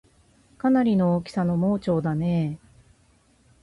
[0.57, 2.65] かなりの大きさの盲腸だねぇ